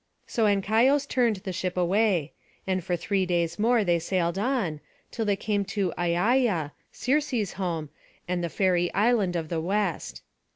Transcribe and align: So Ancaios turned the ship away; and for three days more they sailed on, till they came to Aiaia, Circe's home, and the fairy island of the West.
So 0.25 0.45
Ancaios 0.47 1.07
turned 1.07 1.35
the 1.35 1.53
ship 1.53 1.77
away; 1.77 2.33
and 2.65 2.83
for 2.83 2.95
three 2.95 3.23
days 3.23 3.59
more 3.59 3.83
they 3.83 3.99
sailed 3.99 4.39
on, 4.39 4.79
till 5.11 5.25
they 5.25 5.35
came 5.35 5.63
to 5.65 5.93
Aiaia, 5.95 6.71
Circe's 6.91 7.53
home, 7.53 7.91
and 8.27 8.43
the 8.43 8.49
fairy 8.49 8.91
island 8.95 9.35
of 9.35 9.49
the 9.49 9.61
West. 9.61 10.23